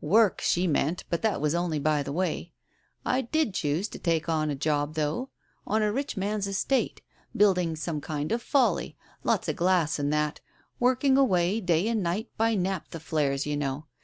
[0.00, 2.52] Work, she meant, but that was only by the way.
[3.04, 5.30] I did choose to take on a job, though,
[5.66, 7.00] on a rich man's estate,
[7.36, 10.38] building some kind of Folly, lots of glass and that,
[10.78, 13.86] work ing away day and night by naphtha flares, you know.